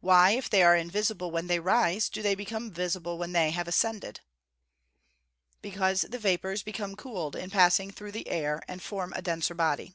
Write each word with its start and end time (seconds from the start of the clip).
Why, 0.00 0.32
if 0.32 0.50
they 0.50 0.64
are 0.64 0.74
invisible 0.74 1.30
when 1.30 1.46
they 1.46 1.60
rise, 1.60 2.08
do 2.08 2.20
they 2.20 2.34
became 2.34 2.72
visible 2.72 3.16
when 3.16 3.30
they 3.30 3.52
have 3.52 3.68
ascended? 3.68 4.22
Because 5.62 6.00
the 6.00 6.18
vapours 6.18 6.64
become 6.64 6.96
cooled 6.96 7.36
in 7.36 7.48
passing 7.48 7.92
through 7.92 8.10
the 8.10 8.26
air, 8.26 8.60
and 8.66 8.82
form 8.82 9.12
a 9.14 9.22
denser 9.22 9.54
body. 9.54 9.94